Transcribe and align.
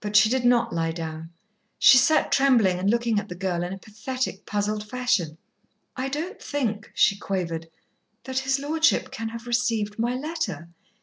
But 0.00 0.16
she 0.16 0.30
did 0.30 0.46
not 0.46 0.72
lie 0.72 0.92
down. 0.92 1.28
She 1.78 1.98
sat 1.98 2.32
trembling 2.32 2.78
and 2.78 2.88
looking 2.88 3.18
at 3.18 3.28
the 3.28 3.34
girl 3.34 3.62
in 3.62 3.74
a 3.74 3.78
pathetic, 3.78 4.46
puzzled 4.46 4.88
fashion. 4.88 5.36
"I 5.96 6.08
don't 6.08 6.40
think," 6.40 6.90
she 6.94 7.18
quavered, 7.18 7.68
"that 8.22 8.38
his 8.38 8.58
lordship 8.58 9.10
can 9.10 9.28
have 9.28 9.46
received 9.46 9.98
my 9.98 10.14
letter. 10.14 10.70